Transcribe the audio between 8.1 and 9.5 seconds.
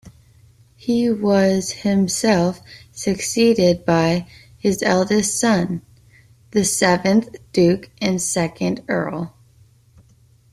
second Earl.